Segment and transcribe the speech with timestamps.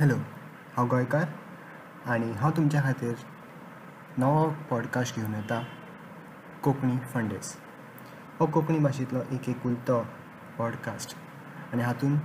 [0.00, 0.14] Hello
[0.76, 1.28] हांव गोंयकार
[2.06, 3.14] आनी हांव तुमच्या खातीर
[4.18, 5.62] नवो पॉडकास्ट घेवन येता
[6.64, 7.56] कोंकणी फंडेस.
[8.38, 10.02] हो कोंकणी भाशेंतलो एक एकुलतो
[10.58, 11.16] पॉडकास्ट.
[11.72, 12.18] आनी हातूंत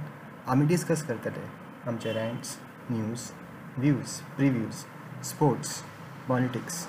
[0.47, 1.46] आमी डिस्कस करतले
[1.88, 2.57] आमचे rants
[2.89, 3.29] news
[3.78, 4.83] views previews
[5.26, 5.81] sports
[6.28, 6.85] politics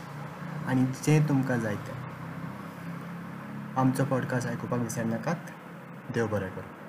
[0.69, 1.97] आनी जें तुमकां जाय तें
[3.77, 5.51] आमचो पॉडकास्ट आयकुपाक विसरनाकात.
[6.15, 6.82] देव बरें करूं.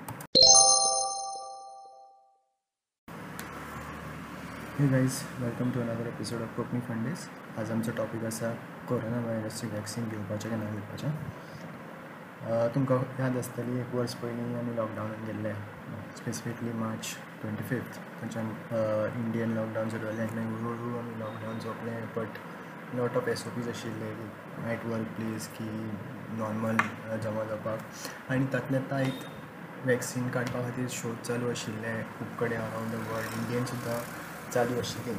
[4.78, 7.24] Hey guys welcome to another episode of Konkani फंडेज
[7.58, 8.48] आज आमचो टॉपीक आसा
[8.88, 11.10] कोरोना व्हायरसची वॅक्सीन घेवपाचें काय ना घेवपाचें
[12.74, 15.52] तुमकां याद आसतली एक वर्स पयलीं आमी लॉकडावनान गेल्ले.
[16.16, 18.50] स्पेसिफिकली मार्च ट्वेंटी फिफ्थ थंयच्यान
[19.22, 22.30] इंडियन लॉकडावन सुरू जालें आनी मागीर हळू आमी लॉकडावन सोंपलें but
[22.96, 24.10] lot of S O Ps आशिल्ले
[24.72, 25.70] एट वर्क प्लेस की
[26.42, 26.76] नॉर्मल
[27.22, 27.78] जमा जावपाक
[28.32, 29.18] आनी तातले तायत
[29.86, 33.98] वॅक्सीन काडपा खातीर शोध चालू आशिल्ले खूब कडेन अरावंड द वर्ल्ड इंडियन सुद्दां
[34.54, 35.12] चालू आशिल्ली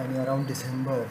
[0.00, 1.04] आनी around December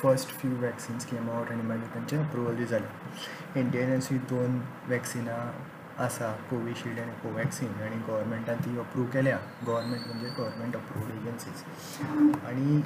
[0.00, 4.60] first few vaccines came out आनी मागीर तांचें अप्रुवल बी जालें इंडियनासूय दोन
[4.90, 5.38] वॅक्सिनां
[6.04, 9.36] आसा कोविशिल्ड आनी कोवॅक्सीन आनी गोवोरमेंटान ती अप्रूव केल्या.
[9.66, 11.62] गोवोरमेंट म्हणजे गोवोरमेंट अप्रूवड एजन्सीज
[12.48, 12.78] आनी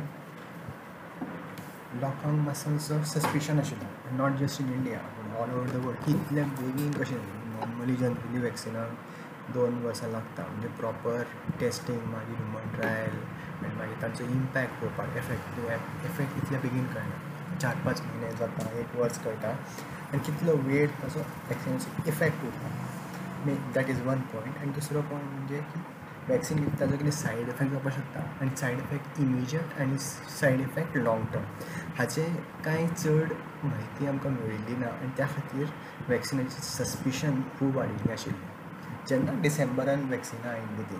[2.01, 6.45] लोकांक मातसो मातसो सस्पिशन आशिल्लो नॉट जस्ट इन इंडिया पूण ऑल ओवर द वर्ल्ड कितल्या
[6.61, 8.87] बेगीन कशें नॉर्मली जनरली वॅक्सिनां
[9.55, 11.23] दोन वर्सां लागता म्हणजे प्रॉपर
[11.61, 13.17] टेस्टींग मागीर ह्युमन ट्रायल
[13.65, 15.59] आनी मागीर तांचो इम्पॅक्ट पळोवपाक एफेक्ट
[16.07, 17.57] एफेक्ट इतले बेगीन कळना.
[17.61, 19.49] चार पांच म्हयने जाता एक वर्स कळटा.
[20.13, 22.69] आनी कितलो वेळ ताचो वॅक्सिनाचो इफेक्ट उरता
[23.47, 25.81] may that is one point आनी दुसरो पॉयंट म्हणजे की
[26.29, 28.21] वॅक्सीन घेतली ताजो कितें सायड इफेक्ट जावपाक शकता.
[28.41, 31.45] आनी सायड इफेक्ट इमिजियट आनी सायड इफेक्ट लाँग टर्म
[31.99, 32.25] हाचे
[32.65, 33.33] कांय चड
[33.65, 35.67] म्हायती आमकां मेळिल्ली ना आनी त्या खातीर
[36.09, 38.49] वॅक्सिनाची सस्पिशन खूब वाडिल्लें आशिल्लें.
[39.09, 40.99] जेन्ना डिसेंबरान वॅक्सिनां आयली तीं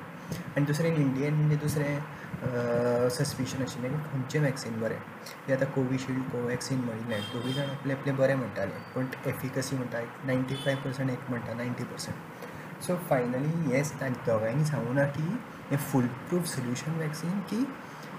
[0.57, 4.99] आनी दुसरें इंडियन म्हणजे दुसरें सस्पिशन आशिल्लें की खंयचें वॅक्सीन बरें?
[5.47, 10.55] तें आतां कोविशिल्ड कोवॅक्सीन म्हणिल्लें दोगूय जाण आपलें आपलें बरें म्हणटाले पूण एफिकसी म्हणटा नायन्टी
[10.65, 15.23] फायव पर्संट एक म्हणटा नायन्टी पर्संट सो फायनली हेच दोगांयनी सांगूं ना की
[15.71, 17.65] हें फूल प्रूफ सोल्युशन वॅक्सीन की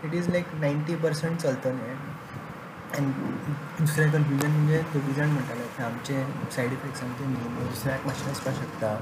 [0.04, 1.96] it is like ninety percent चलतलें
[2.98, 3.12] आनी
[3.80, 6.24] दुसरें कन्फ्युजन म्हणजे दोगूय जाण म्हणटाले की आमचे
[6.56, 8.98] सायड इफेक्ट्स आमचे न्ही दुसऱ्याक मातशें आसपाक शकता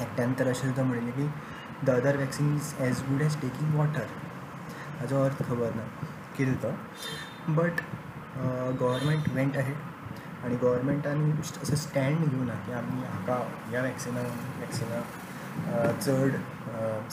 [0.00, 1.28] एकट्यान तर अशें सुद्दां म्हणिल्लें की
[1.86, 4.06] the other vaccine is as good as taking water
[5.00, 5.84] हाजो अर्थ खबर ना
[6.36, 6.70] कितें तो
[7.60, 7.80] बट
[8.80, 13.36] गव्हर्मेंट वेंट अहेड आनी गव्हर्मेंटान असो स्टँड घेवना की आमी हाका
[13.70, 15.04] ह्या वॅक्सिनाक वॅक्सिनाक
[16.00, 16.36] चड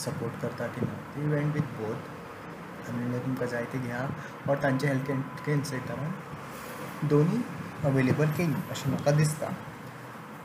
[0.04, 4.06] सपोर्ट करता की ना ती वेंट वीथ बोथ आनी तुमकां जाय ते घेया
[4.48, 5.10] और तांचे हेल्थ
[5.46, 7.42] कॅर सेंटरान दोनी
[7.90, 9.46] अवेलेबल केली अशें म्हाका दिसता.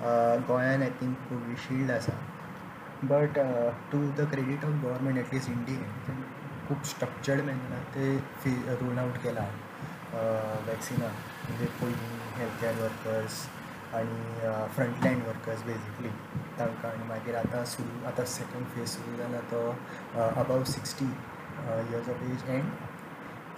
[0.02, 2.14] गोंयान आय थिंक कोविशिल्ड आसा.
[3.04, 3.40] But
[3.92, 6.16] to the credit of government at least इंडिये
[6.68, 8.52] खूब स्ट्रक्चर्ड मॅनरान ते फी
[8.82, 9.46] रोल आवट केला.
[10.68, 13.36] वॅक्सिनां म्हणजे पयलीं हेल्थ कॅर वर्कर्स
[13.96, 14.22] आनी
[14.76, 16.10] फ्रंटलायन वर्कर्स बेजिकली
[16.60, 19.62] तांकां आनी मागीर आतां सुरू आतां सेकेंड फेज सुरू जाला तो
[20.42, 22.72] above sixty years of age and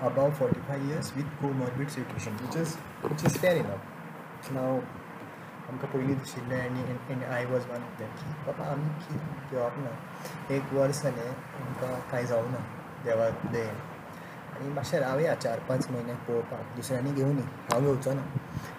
[0.09, 4.79] above forty five years with comorbid situation which is which is fair enough नाव
[5.71, 8.89] आमकां पयलीं दिशिल्लें आनी and I was one of them की बाबा आमी
[9.51, 9.91] घेवप ना
[10.55, 12.59] एक वर्स जालें आमकां कांय जावना
[13.05, 13.63] देवा दे.
[14.55, 18.21] आनी मातशें रावया चार पांच म्हयने पळोवपाक दुसऱ्यांनी घेवनी हांव घेवचो ना.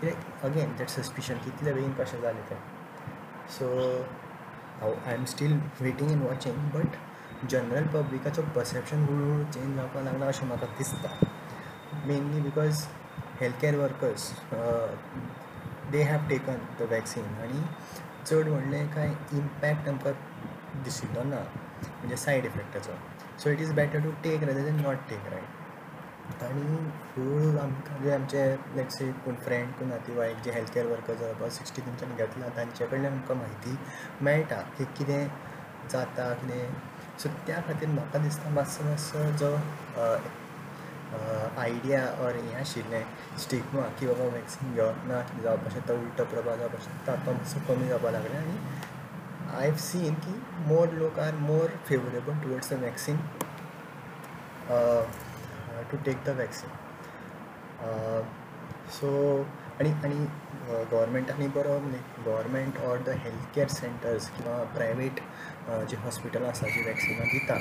[0.01, 2.61] कित्याक अगेन दॅट सस्पिशन कितले बेगीन कशें जालें तें.
[3.57, 3.69] सो
[4.81, 6.97] हांव I am still waiting and watching but
[7.51, 11.09] general पब्लिकाचो perception हळूहळू चेंज जावपाक लागला अशें म्हाका दिसता.
[12.07, 12.87] Mainly because
[13.41, 14.31] health care workers
[15.93, 17.63] they have taken the vaccine आनी
[18.27, 20.13] चड व्हडलें कांय इम्पॅक्ट आमकां
[20.85, 21.41] दिशिल्लो ना.
[21.83, 22.93] म्हणजे side इफेक्टाचो
[23.43, 26.77] so it is better to take rather than not take right आनी
[27.17, 28.45] हळू आमकां जे आमचे
[28.77, 32.87] लेट्स से कोण फ्रेंड कोण नातेवाईक जे हेल्थ कॅर वर्कर जवळपास सिक्स्टी तुमच्यानी घेतला तांचे
[32.87, 33.77] कडल्यान आमकां म्हायती
[34.25, 35.27] मेळटा की कितें
[35.91, 36.73] जाता कितें.
[37.19, 39.57] सो त्या खातीर म्हाका दिसता मातसो मातसो जो
[41.13, 43.05] आयडिया ऑर हें आशिल्लें
[43.43, 47.61] स्टिग्मा की बाबा वॅक्सीन घेवप ना कितें जावपाक शकता उल्टो प्रभाव जावपाक शकता तो मातसो
[47.69, 48.57] कमी जावपाक लागलें आनी
[49.57, 50.35] आय हॅव सीन की
[50.69, 53.17] मोर लोक are more favourable towards the vaccine
[55.91, 56.71] to take the vaccine
[59.01, 59.11] so
[59.81, 60.25] आनी आनी
[60.69, 61.79] गव्हर्मेंटांनी बरो
[62.25, 65.21] government or the health care centres किंवा प्रायवेट
[65.91, 67.59] जी हॉस्पिटलां आसा जी वॅक्सिनां दिता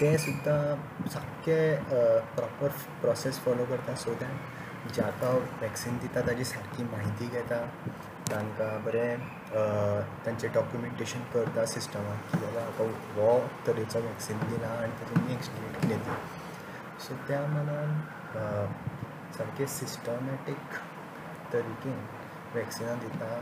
[0.00, 1.86] ते सुद्दां सारकें
[2.34, 5.30] प्रॉपर प्रोसेस फॉलो करता सो दॅट जाका
[5.62, 7.58] वॅक्सीन दिता ताजी सारकी म्हायती घेता
[8.30, 9.24] तांकां बरें
[10.26, 12.86] तांचें डॉक्युमेंटेशन करता सिस्टमाक की बाबा
[13.16, 13.32] हो
[13.66, 16.16] तरेचो वॅक्सीन दिला आनी ताची नेक्स्ट डेट कितें ती
[17.06, 18.00] सो त्या मानान
[19.38, 20.80] सारकें सिस्टमॅटीक
[21.52, 22.00] तरिकेन
[22.54, 23.34] वॅक्सिनां दिता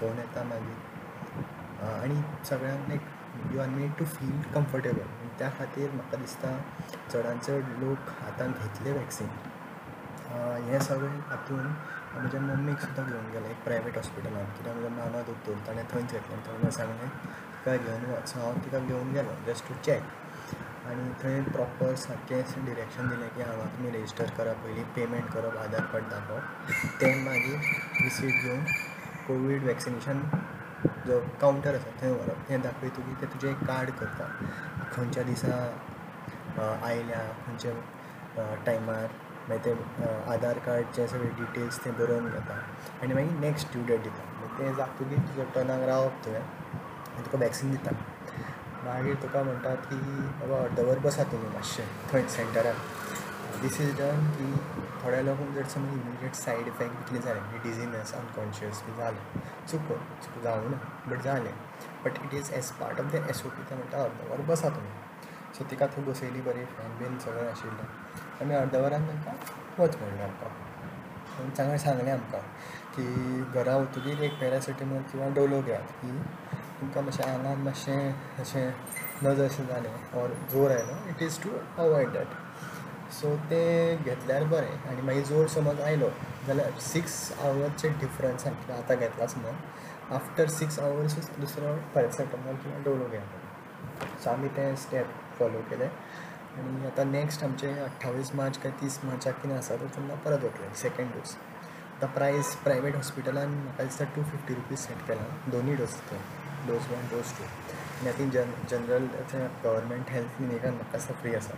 [0.00, 3.16] फोन येता मागीर आनी सगळ्यांक एक
[3.52, 6.56] you are made to feel comfortable त्या खातीर म्हाका दिसता
[7.12, 9.28] चडांत चड लोक आतां घेतले वॅक्सीन
[10.68, 11.66] हें सगळें हातून
[12.14, 16.38] म्हज्या मम्मीक सुद्दां घेवन गेलें एक प्रायवेट हॉस्पिटलान कित्याक म्हजो मामा दोतोर ताणें थंयच घेतलें.
[16.46, 21.40] ताणें सांगलें तिका घेवन वच सो हांव तिका घेवन गेलो जस्ट टू चॅक आनी थंय
[21.52, 26.44] प्रॉपर सारकें डिरेक्शन दिलें की हांगा तुमी रेजिस्टर करप पयलीं पेमेंट करप आधार कार्ड दाखोवप.
[27.00, 27.58] तें मागीर
[28.02, 28.64] रिसीट घेवन
[29.26, 30.22] कोवीड वॅक्सिनेशन
[31.08, 34.24] जो कावंटर आसा थंय व्हरप तें दाखयतकीर तें तुजें एक कार्ड करता
[34.92, 35.54] खंयच्या दिसा
[36.58, 39.06] आयल्या खंयच्या टायमार
[39.48, 42.58] मागीर तें आधार कार्डचे सगळे डिटेल्स तें बरोवन घेता
[43.02, 47.70] आनी मागीर नेक्स्ट ड्यू डेट दिता तें जातकीर तुज्या टर्नाक रावप थंय आनी तुका वॅक्सीन
[47.70, 47.96] दिता
[48.84, 49.96] मागीर तुका म्हणटात की
[50.40, 52.74] बाबा अर्दवर बसा तुमी मातशें थंय सेंटरार
[53.62, 54.52] दीस इज डन की
[55.08, 59.20] थोड्या लोकांक जर समज इमिजिएट सायड इफेक्ट कितले जाले जालें डिझिनस अनकॉन्शियस बी जालें
[59.68, 59.94] चुको
[60.24, 60.78] चुको जावं ना
[61.08, 61.52] बट जालें
[62.04, 64.68] but it is as part of the S O P तें म्हणटा अर्द वर बसा
[64.74, 64.90] तुमी
[65.58, 67.86] सो तिका थंय बसयली बरी फॅन बीन सगळें आशिल्लें
[68.42, 69.34] आमी अर्द वरान तांकां
[69.78, 70.50] वच म्हणलें आमकां.
[71.58, 72.40] तांणे सांगलें आमकां
[72.96, 73.06] की
[73.54, 76.10] घरा वतकीर एक पॅरासिटेमॉल किंवा डोलो घेयात की
[76.80, 78.12] तुमकां मातशें आंगान मातशें
[78.44, 78.70] अशें
[79.22, 79.90] नजर अशें जालें.
[80.20, 81.56] ऑर जोर आयलो it is to
[81.86, 82.36] avoid that
[83.10, 86.08] so तें घेतल्यार बरें आनी मागीर जोर समज आयलो
[86.46, 93.08] जाल्यार सिक्स आवरचे डिफरंसान किंवां आतां घेतला समज आफ्टर सिक्स आवर्सूच दुसरो पॅरासिटामॉल किंवा डोलो
[93.08, 95.06] घेवप सो आमी तें स्टेप
[95.38, 95.84] फॉलो केले.
[96.58, 100.74] आनी आतां नेक्स्ट आमचे अठ्ठावीस मार्च काय तीस मार्चाक कितें आसा तर तेन्ना परत वतले
[100.82, 101.36] सेकेंड डोस
[101.96, 105.28] आतां प्रायस प्रायवेट हॉस्पिटलान म्हाका दिसता टू फिफ्टी रुपीज सेट केला.
[105.52, 106.16] दोनूय डोस ते
[106.66, 109.06] डोस वन डोस टू आनी आय जन जनरल
[109.64, 111.54] गव्हर्मेंट हेल्थ क्लिनिकान म्हाका दिसता फ्री आसा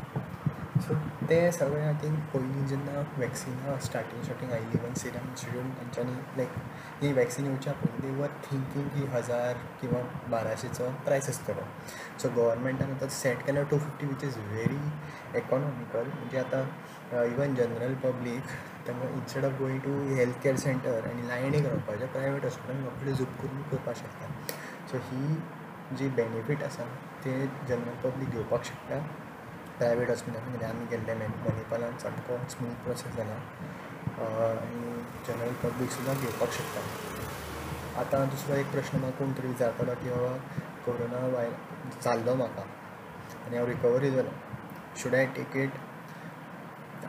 [0.86, 0.94] सो
[1.28, 7.02] ते सगळें आय थिंक पयलीं जेन्ना वॅक्सिनां स्टार्टींग स्टार्टींग आयिल्ली इवन सिरम इन्स्टिट्यूट तांच्यांनी लायक
[7.02, 10.00] ही वॅक्सिन येवच्या पयलीं वर थिंकींग की हजार किंवा
[10.30, 11.66] बाराशेचो प्रायस आसतलो
[12.22, 17.94] सो गोवोरमेंटान आतां सेट केला two fifty which is very economical म्हणजे आतां इवन जनरल
[18.02, 23.12] पब्लीक तांकां instead of going to health care centre आनी लायनीक रावपाचें प्रायवेट हॉस्पिटलान रोखडे
[23.12, 24.32] झूप करून करपाक शकता.
[24.90, 26.84] सो ही जी बेनिफीट आसा
[27.24, 28.98] ते जनरल पब्लीक घेवपाक शकता.
[29.80, 33.36] प्रायवेट हॉस्पिटलान कित्याक आमी गेल्ले मॅनिपालान सामको स्मूथ प्रोसेस जाला
[34.46, 34.80] आनी
[35.26, 36.80] जनरल पब्लीक सुद्दां घेवपाक शकता
[38.00, 40.32] आतां दुसरो एक प्रश्न म्हाका कोण तरी विचारतालो की बाबा
[40.86, 41.48] कोरोना वाय
[42.04, 42.64] जाल्लो म्हाका
[43.46, 44.32] आनी हांव रिकवरी जालो
[45.02, 45.78] शूड आय टेक इट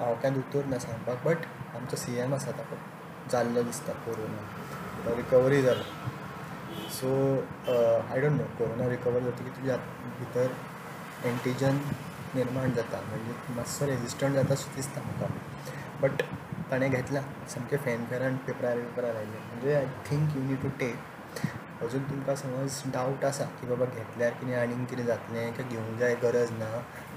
[0.01, 1.47] हांव कांय दोतोर ना सांगपाक बट
[1.79, 2.77] आमचो सी एम आसा ताका
[3.31, 4.45] जाल्लो दिसता कोरोना.
[5.17, 5.83] रिकवरी जालो
[6.99, 7.11] so
[7.67, 9.77] I don't know corona recover जातकीर तुज्या
[10.21, 10.55] भितर
[11.29, 11.75] एंटीजन
[12.35, 15.33] निर्माण जाता म्हणजे मातसो रेजिस्टंट जाता सो दिसता म्हाका
[16.01, 16.21] बट
[16.71, 17.21] ताणें घेतला
[17.53, 22.81] सामकें फॅनफेरान पेपरार पेपरार आयलें म्हणजे I think you need to take अजून तुमकां समज
[22.93, 26.67] डावट आसा की बाबा घेतल्यार कितें आनीक कितें जातलें काय घेवंक जाय गरज ना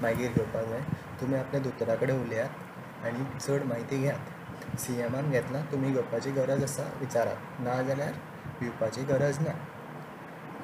[0.01, 0.81] मागीर घेवपाक जाय
[1.21, 4.77] तुमी आपल्या दोतोरा कडेन उलयात आनी चड म्हायती घेयात.
[4.79, 7.61] सी एमान घेतला तुमी घेवपाची गरज आसा विचारात.
[7.63, 8.13] ना जाल्यार
[8.59, 9.53] भिवपाची गरज ना.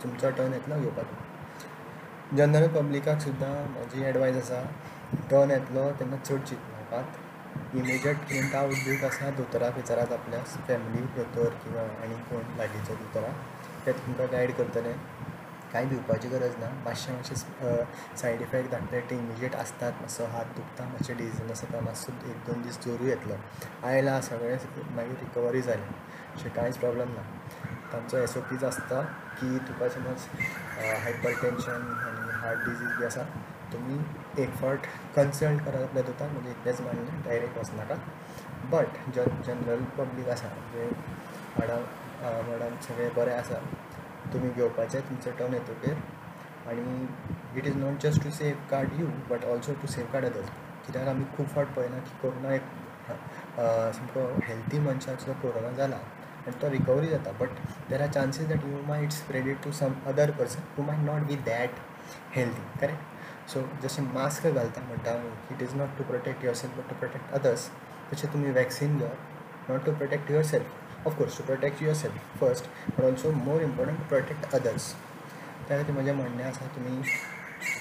[0.04, 1.16] तुमचो टर्न येतलो घेवपाचो
[2.40, 4.60] जनरल पब्लिकाक सुद्दां म्हजी एडवायज आसा
[5.32, 11.82] टर्न येतलो तेन्ना चड चिंतनाकात इमिजिएट कितें डावट आसा दोतोराक विचारात आपल्या फॅमिली दोतोर किंवा
[12.04, 14.94] आनी कोण लागींचो दोतोराक ते तुमकां गायड करतले.
[15.74, 16.70] कांय भिवपाची गरज ना.
[16.86, 22.14] मातशें मातशें सायड इफेक्ट दाखले ते इमिजिएट आसतात मातसो हात दुखता मातशें डिजिनस आसता मातसो
[22.32, 23.36] एक दोन दीस जोरूय येतलो.
[23.88, 24.58] आयला सगळें
[24.96, 25.88] मागीर रिकवरी जालें
[26.36, 27.24] अशें कांयच प्रॉब्लम ना.
[27.94, 29.02] तांचो एस ओ पीज आसता
[29.40, 30.28] की तुका समज
[30.78, 33.24] हायपर टेंशन आनी हार्ट डिजीज बी आसा
[33.74, 33.98] तुमी
[34.44, 37.96] एक फावट कन्सल्ट करात आपल्या दोतोराक म्हणजे इतलेंच मानलें डायरेक्ट वचनाका
[38.72, 40.90] बट जन जनरल पब्लीक आसा म्हणजे
[41.60, 43.60] मॅडम मॅडम सगळें बरें आसा
[44.34, 45.94] तुमी घेवपाचें तुमचे टर्न येतकीर
[46.70, 47.06] आनी
[47.60, 48.30] it is not just to
[48.72, 50.50] safeguard you but also to safeguard others
[50.86, 52.64] कित्याक आमी खूब फावट पळयना की कोरोना एक
[53.10, 55.98] सामको हेल्थी मनशाक सुद्दां कोरोना जाला
[56.48, 59.94] आनी तो रिकवरी जाता but there are chances that you may it's it to some
[60.08, 61.80] other person who may not be that
[62.36, 65.14] healthy correct so जशें मास्क घालता म्हणटा
[65.52, 67.70] it is not to protect yourself but to protect others
[68.12, 73.32] तशें तुमी vaccine घेवप not to protect yourself of course to protect yourself first but also
[73.46, 74.94] more important to protect others
[75.68, 77.02] त्या खातीर म्हजें म्हणणें आसा तुमी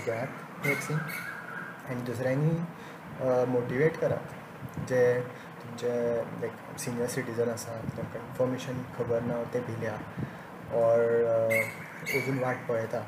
[0.06, 0.98] घेयात वॅक्सीन
[1.90, 5.02] आनी दुसऱ्यांनी मोटिवेट करात जे
[5.78, 5.92] जे
[6.40, 9.94] लायक सिनियर सिटीजन आसा तांकां इन्फॉर्मेशन खबर ना ते भिल्या
[10.80, 11.00] ऑर
[11.34, 11.60] uh,
[12.16, 13.02] अजून वाट पळयता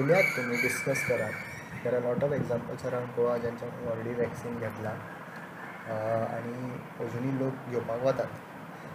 [0.00, 4.94] उलयात तुमी डिस्कस करात there are lot of examples around Goa जेंच्यानी already vaccine घेतला.
[5.90, 6.72] Uh, आनी
[7.04, 8.38] अजुनूय लोक घेवपाक वतात.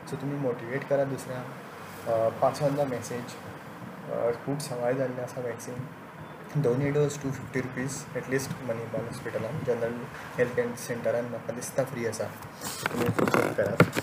[0.09, 3.35] सो तुमी मोटिवेट करात दुसऱ्यांक पास ऑन द मॅसेज
[4.45, 5.85] खूब सवाय जाल्लें आसा वॅक्सीन
[6.63, 9.93] दोनूय dose two fifty rupees at least Manipal हॉस्पिटलान जनरल
[10.37, 12.27] हेल्थ कॅर सेंटरान म्हाका दिसता फ्री आसा
[12.91, 13.99] तुमी चॅक करात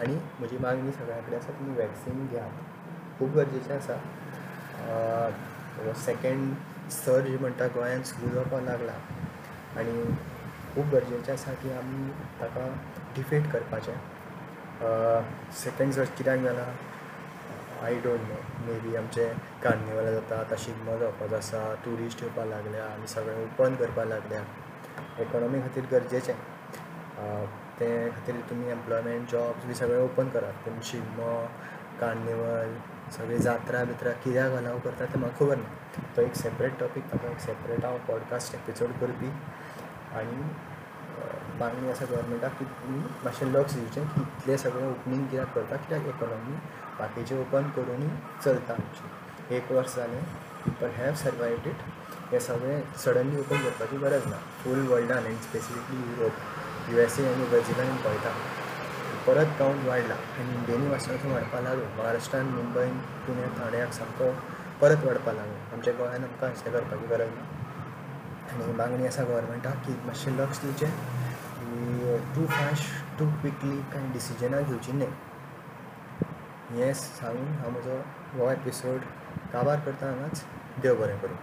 [0.00, 3.96] आनी म्हजी मागणी सगळ्या कडेन आसा तुमी वॅक्सीन घेयात खूब गरजेचें आसा
[6.04, 8.92] सेकेंड सर्ज म्हणटा गोंयांत सुरू जावपाक लागला.
[9.80, 10.02] आनी
[10.74, 12.66] खूब गरजेचें आसा की आमी ताका
[13.16, 13.96] डिफेट करपाचें.
[15.62, 16.64] सेकेंड सर्ज कित्याक जाला
[17.82, 18.34] I don't know
[18.64, 19.24] may be आमचे
[19.62, 24.42] कार्निवल जाता आतां शिगमो जावपाचो आसा ट्युरिस्ट येवपाक लागल्या आनी सगळें ओपन करपाक लागल्या.
[25.22, 26.34] इकॉनॉमी खातीर गरजेचें.
[27.80, 31.34] ते खातीर तुमी एम्प्लॉयमेंट जॉब्स बी सगळें ओपन करात पूण शिगमो
[32.00, 32.74] कार्निवल
[33.16, 35.68] सगळी जात्रा बित्रा कित्याक अलाव करता तें म्हाका खबर ना.
[36.16, 39.32] तो एक सेपरेट टॉपीक ताका एक सेपरेट हांव पॉडकास्ट एपिसोड करपी.
[40.20, 40.40] आनी
[41.60, 46.06] मागणी आसा गव्हर्मेंटाक की तुमी मातशें लक्ष दिवचें की इतलें सगळें ओपनींग कित्याक करता कित्याक
[46.14, 46.56] इकॉनॉमी
[46.98, 48.08] बाकीचें ओपन करुनूय
[48.44, 50.22] चलता आमची एक वर्स जालें
[50.64, 51.84] पीपल हॅव सर्वायव्ड इट
[52.32, 57.32] हें सगळें सडनली ओपन करपाची गरज ना full वर्ल्डान and specifically Europe U S A
[57.32, 58.34] आनी ब्राझिलान पळयता
[59.26, 61.84] परत काउंट वाडला आनी इंडियेनी वाचनाचो वाडपाक लागलो.
[61.96, 64.30] महाराष्ट्रान मुंबयन पुण्या ठाण्याक सामको
[64.80, 65.58] परत वाडपाक लागलो.
[65.72, 67.51] आमच्या गोंयान आमकां अशें करपाची गरज ना
[68.52, 70.90] आनी मागणी आसा गोवोरमेंटाक की मातशें लक्ष दिवचें
[71.58, 75.08] की टू फास्ट टू क्विकली कांय डिसिजनां घेवची न्हय
[76.72, 77.96] हें सांगून हांव म्हजो
[78.34, 79.04] हो एपिसोड
[79.52, 80.42] काबार करता हांगाच
[80.82, 81.36] देव बरें करूं